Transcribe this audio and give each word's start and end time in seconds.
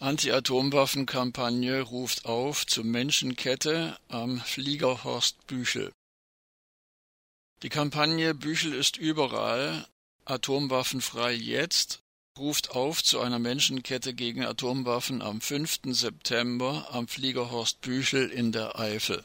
Anti-Atomwaffen-Kampagne 0.00 1.80
ruft 1.82 2.24
auf 2.24 2.66
zu 2.66 2.82
Menschenkette 2.82 3.98
am 4.08 4.40
Flieger 4.40 5.04
Horst 5.04 5.46
Büchel. 5.46 5.92
Die 7.62 7.68
Kampagne 7.68 8.34
Büchel 8.34 8.74
ist 8.74 8.96
überall, 8.96 9.86
atomwaffenfrei 10.24 11.32
jetzt, 11.32 12.00
ruft 12.36 12.70
auf 12.70 13.04
zu 13.04 13.20
einer 13.20 13.38
Menschenkette 13.38 14.14
gegen 14.14 14.44
Atomwaffen 14.44 15.22
am 15.22 15.40
5. 15.40 15.80
September 15.86 16.88
am 16.90 17.06
Flieger 17.06 17.50
Horst 17.50 17.80
Büchel 17.82 18.30
in 18.30 18.52
der 18.52 18.78
Eifel. 18.78 19.24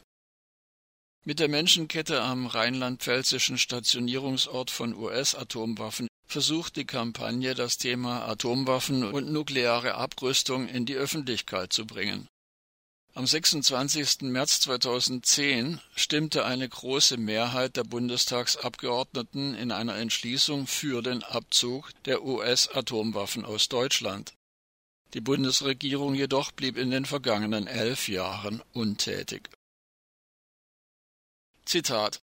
Mit 1.24 1.40
der 1.40 1.48
Menschenkette 1.48 2.22
am 2.22 2.46
rheinland-pfälzischen 2.46 3.58
Stationierungsort 3.58 4.70
von 4.70 4.94
US-Atomwaffen 4.94 6.06
versucht 6.28 6.76
die 6.76 6.84
Kampagne, 6.84 7.54
das 7.54 7.78
Thema 7.78 8.28
Atomwaffen 8.28 9.02
und 9.02 9.32
nukleare 9.32 9.94
Abrüstung 9.94 10.68
in 10.68 10.86
die 10.86 10.94
Öffentlichkeit 10.94 11.72
zu 11.72 11.86
bringen. 11.86 12.28
Am 13.14 13.26
26. 13.26 14.20
März 14.20 14.60
2010 14.60 15.80
stimmte 15.96 16.44
eine 16.44 16.68
große 16.68 17.16
Mehrheit 17.16 17.76
der 17.76 17.82
Bundestagsabgeordneten 17.82 19.54
in 19.54 19.72
einer 19.72 19.96
Entschließung 19.96 20.66
für 20.68 21.02
den 21.02 21.24
Abzug 21.24 21.90
der 22.04 22.22
US-Atomwaffen 22.22 23.44
aus 23.44 23.68
Deutschland. 23.68 24.34
Die 25.14 25.20
Bundesregierung 25.20 26.14
jedoch 26.14 26.52
blieb 26.52 26.76
in 26.76 26.90
den 26.90 27.06
vergangenen 27.06 27.66
elf 27.66 28.08
Jahren 28.08 28.62
untätig. 28.74 29.48
Zitat 31.64 32.20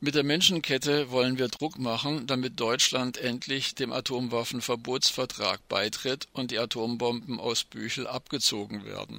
mit 0.00 0.14
der 0.14 0.22
Menschenkette 0.22 1.10
wollen 1.10 1.38
wir 1.38 1.48
Druck 1.48 1.78
machen, 1.78 2.26
damit 2.26 2.60
Deutschland 2.60 3.18
endlich 3.18 3.74
dem 3.74 3.92
Atomwaffenverbotsvertrag 3.92 5.66
beitritt 5.68 6.28
und 6.32 6.50
die 6.50 6.58
Atombomben 6.58 7.40
aus 7.40 7.64
Büchel 7.64 8.06
abgezogen 8.06 8.84
werden. 8.84 9.18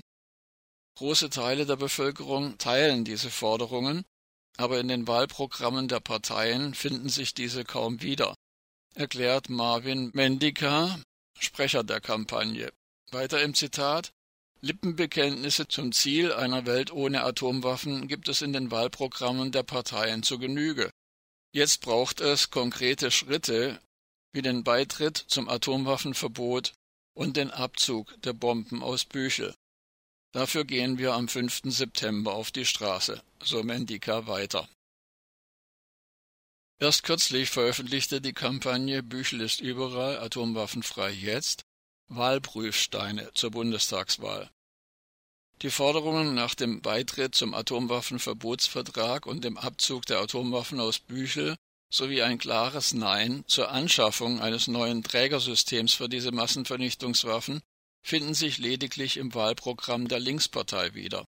Große 0.97 1.29
Teile 1.29 1.65
der 1.65 1.75
Bevölkerung 1.75 2.57
teilen 2.57 3.05
diese 3.05 3.29
Forderungen, 3.29 4.03
aber 4.57 4.79
in 4.79 4.87
den 4.87 5.07
Wahlprogrammen 5.07 5.87
der 5.87 5.99
Parteien 5.99 6.73
finden 6.73 7.09
sich 7.09 7.33
diese 7.33 7.63
kaum 7.63 8.01
wieder, 8.01 8.35
erklärt 8.95 9.49
Marvin 9.49 10.11
Mendika, 10.13 10.99
Sprecher 11.37 11.83
der 11.83 12.01
Kampagne. 12.01 12.71
Weiter 13.11 13.41
im 13.41 13.53
Zitat 13.53 14.11
Lippenbekenntnisse 14.61 15.69
zum 15.69 15.93
Ziel 15.93 16.33
einer 16.33 16.65
Welt 16.65 16.91
ohne 16.91 17.23
Atomwaffen 17.23 18.07
gibt 18.09 18.27
es 18.27 18.41
in 18.41 18.51
den 18.51 18.71
Wahlprogrammen 18.71 19.53
der 19.53 19.63
Parteien 19.63 20.21
zu 20.21 20.37
Genüge. 20.37 20.89
Jetzt 21.53 21.81
braucht 21.81 22.19
es 22.19 22.51
konkrete 22.51 23.09
Schritte 23.09 23.79
wie 24.33 24.41
den 24.41 24.63
Beitritt 24.63 25.17
zum 25.17 25.47
Atomwaffenverbot 25.47 26.73
und 27.15 27.37
den 27.37 27.51
Abzug 27.51 28.21
der 28.21 28.33
Bomben 28.33 28.83
aus 28.83 29.05
Büchel. 29.05 29.55
Dafür 30.33 30.65
gehen 30.65 30.97
wir 30.97 31.13
am 31.13 31.27
5. 31.27 31.61
September 31.65 32.33
auf 32.33 32.51
die 32.51 32.65
Straße, 32.65 33.23
so 33.41 33.63
Mendika 33.63 34.27
weiter. 34.27 34.69
Erst 36.79 37.03
kürzlich 37.03 37.49
veröffentlichte 37.49 38.21
die 38.21 38.33
Kampagne 38.33 39.03
Büchel 39.03 39.41
ist 39.41 39.61
überall, 39.61 40.19
atomwaffenfrei 40.19 41.11
jetzt 41.11 41.65
Wahlprüfsteine 42.09 43.31
zur 43.33 43.51
Bundestagswahl. 43.51 44.49
Die 45.61 45.69
Forderungen 45.69 46.35
nach 46.35 46.55
dem 46.55 46.81
Beitritt 46.81 47.35
zum 47.35 47.53
Atomwaffenverbotsvertrag 47.53 49.25
und 49.25 49.43
dem 49.43 49.57
Abzug 49.57 50.05
der 50.05 50.19
Atomwaffen 50.19 50.79
aus 50.79 50.99
Büchel 50.99 51.55
sowie 51.91 52.21
ein 52.21 52.37
klares 52.37 52.93
Nein 52.93 53.43
zur 53.47 53.71
Anschaffung 53.71 54.39
eines 54.39 54.67
neuen 54.67 55.03
Trägersystems 55.03 55.93
für 55.93 56.07
diese 56.07 56.31
Massenvernichtungswaffen 56.31 57.61
finden 58.01 58.33
sich 58.33 58.57
lediglich 58.57 59.17
im 59.17 59.33
Wahlprogramm 59.33 60.07
der 60.07 60.19
Linkspartei 60.19 60.93
wieder. 60.93 61.25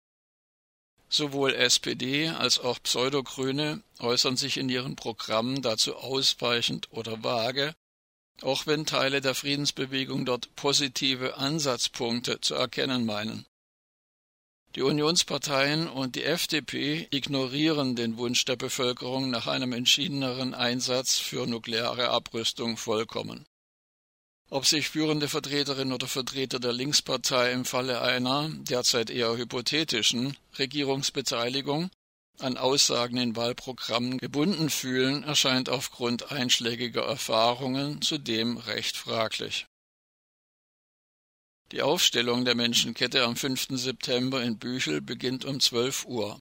Sowohl 1.09 1.55
SPD 1.55 2.29
als 2.29 2.59
auch 2.59 2.81
Pseudogrüne 2.83 3.81
äußern 3.99 4.37
sich 4.37 4.57
in 4.57 4.69
ihren 4.69 4.95
Programmen 4.95 5.63
dazu 5.63 5.95
ausweichend 5.95 6.91
oder 6.91 7.23
vage 7.23 7.73
auch 8.43 8.67
wenn 8.67 8.85
Teile 8.85 9.21
der 9.21 9.35
Friedensbewegung 9.35 10.25
dort 10.25 10.55
positive 10.55 11.37
Ansatzpunkte 11.37 12.41
zu 12.41 12.55
erkennen 12.55 13.05
meinen. 13.05 13.45
Die 14.75 14.83
Unionsparteien 14.83 15.87
und 15.87 16.15
die 16.15 16.23
FDP 16.23 17.07
ignorieren 17.09 17.95
den 17.95 18.17
Wunsch 18.17 18.45
der 18.45 18.55
Bevölkerung 18.55 19.29
nach 19.31 19.47
einem 19.47 19.73
entschiedeneren 19.73 20.53
Einsatz 20.53 21.17
für 21.17 21.47
nukleare 21.47 22.09
Abrüstung 22.09 22.77
vollkommen. 22.77 23.45
Ob 24.51 24.65
sich 24.65 24.89
führende 24.89 25.27
Vertreterinnen 25.27 25.93
oder 25.93 26.07
Vertreter 26.07 26.59
der 26.59 26.73
Linkspartei 26.73 27.51
im 27.51 27.65
Falle 27.65 28.01
einer, 28.01 28.49
derzeit 28.49 29.09
eher 29.09 29.37
hypothetischen, 29.37 30.37
Regierungsbeteiligung 30.57 31.89
an 32.41 32.57
Aussagen 32.57 33.17
in 33.17 33.35
Wahlprogrammen 33.35 34.17
gebunden 34.17 34.69
fühlen, 34.69 35.23
erscheint 35.23 35.69
aufgrund 35.69 36.31
einschlägiger 36.31 37.05
Erfahrungen 37.05 38.01
zudem 38.01 38.57
recht 38.57 38.97
fraglich. 38.97 39.65
Die 41.71 41.81
Aufstellung 41.83 42.45
der 42.45 42.55
Menschenkette 42.55 43.23
am 43.23 43.35
5. 43.35 43.67
September 43.71 44.41
in 44.41 44.57
Büchel 44.57 45.01
beginnt 45.01 45.45
um 45.45 45.59
12 45.59 46.05
Uhr. 46.05 46.39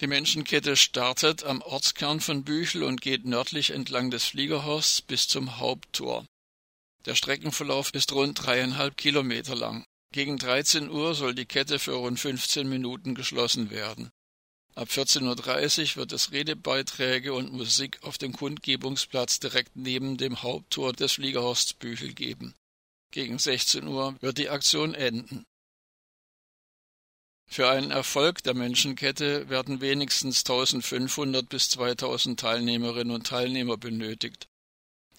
Die 0.00 0.06
Menschenkette 0.06 0.76
startet 0.76 1.42
am 1.42 1.62
Ortskern 1.62 2.20
von 2.20 2.44
Büchel 2.44 2.82
und 2.82 3.00
geht 3.00 3.24
nördlich 3.24 3.70
entlang 3.70 4.10
des 4.10 4.26
Fliegerhorsts 4.26 5.02
bis 5.02 5.26
zum 5.26 5.58
Haupttor. 5.58 6.26
Der 7.06 7.14
Streckenverlauf 7.14 7.94
ist 7.94 8.12
rund 8.12 8.44
dreieinhalb 8.44 8.96
Kilometer 8.96 9.54
lang. 9.54 9.84
Gegen 10.12 10.36
13 10.36 10.90
Uhr 10.90 11.14
soll 11.14 11.34
die 11.34 11.46
Kette 11.46 11.78
für 11.78 11.92
rund 11.92 12.20
15 12.20 12.68
Minuten 12.68 13.14
geschlossen 13.14 13.70
werden. 13.70 14.10
Ab 14.78 14.90
14.30 14.90 15.90
Uhr 15.90 15.96
wird 15.96 16.12
es 16.12 16.30
Redebeiträge 16.30 17.34
und 17.34 17.52
Musik 17.52 17.98
auf 18.04 18.16
dem 18.16 18.32
Kundgebungsplatz 18.32 19.40
direkt 19.40 19.74
neben 19.74 20.18
dem 20.18 20.40
Haupttor 20.44 20.92
des 20.92 21.14
Fliegerhorsts 21.14 21.72
Büchel 21.74 22.14
geben. 22.14 22.54
Gegen 23.10 23.40
16 23.40 23.88
Uhr 23.88 24.14
wird 24.20 24.38
die 24.38 24.50
Aktion 24.50 24.94
enden. 24.94 25.44
Für 27.48 27.68
einen 27.68 27.90
Erfolg 27.90 28.44
der 28.44 28.54
Menschenkette 28.54 29.48
werden 29.48 29.80
wenigstens 29.80 30.44
1500 30.44 31.48
bis 31.48 31.70
2000 31.70 32.38
Teilnehmerinnen 32.38 33.12
und 33.12 33.26
Teilnehmer 33.26 33.78
benötigt. 33.78 34.46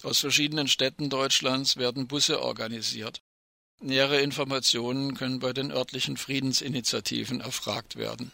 Aus 0.02 0.20
verschiedenen 0.20 0.68
Städten 0.68 1.10
Deutschlands 1.10 1.76
werden 1.76 2.08
Busse 2.08 2.40
organisiert. 2.40 3.20
Nähere 3.82 4.22
Informationen 4.22 5.14
können 5.14 5.38
bei 5.38 5.52
den 5.52 5.70
örtlichen 5.70 6.16
Friedensinitiativen 6.16 7.42
erfragt 7.42 7.96
werden 7.96 8.32